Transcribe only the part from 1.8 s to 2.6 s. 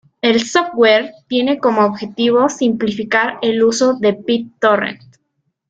objetivo